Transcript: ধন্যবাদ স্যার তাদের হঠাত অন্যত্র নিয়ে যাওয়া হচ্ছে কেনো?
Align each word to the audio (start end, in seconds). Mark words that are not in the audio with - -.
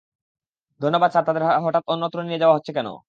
ধন্যবাদ 0.81 1.09
স্যার 1.11 1.27
তাদের 1.27 1.43
হঠাত 1.65 1.83
অন্যত্র 1.87 2.17
নিয়ে 2.23 2.41
যাওয়া 2.41 2.55
হচ্ছে 2.57 2.71
কেনো? 2.77 2.93